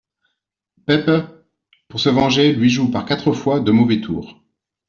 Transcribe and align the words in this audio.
Peppe, 0.87 1.11
pour 1.87 1.99
se 1.99 2.09
venger, 2.09 2.53
lui 2.53 2.71
joue, 2.71 2.89
par 2.89 3.05
quatre 3.05 3.33
fois, 3.33 3.59
de 3.59 3.69
mauvais 3.71 4.01
tours. 4.01 4.43